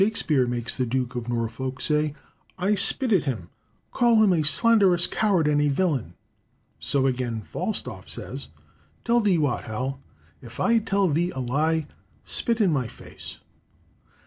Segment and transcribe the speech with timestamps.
[0.03, 2.15] Shakspeare makes the Duke of Norfolk say,
[2.57, 6.15] "I spit at him—call him a slanderous coward and a villain."
[6.79, 8.47] So, again, Falstaff says,
[9.05, 11.85] "Tell thee what, Hal,—if I tell thee a lie,
[12.25, 13.41] spit in my face."